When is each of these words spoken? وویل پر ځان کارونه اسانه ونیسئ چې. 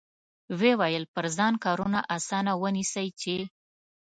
وویل 0.61 1.03
پر 1.13 1.25
ځان 1.37 1.53
کارونه 1.65 1.99
اسانه 2.17 2.51
ونیسئ 2.61 3.07
چې. 3.21 3.35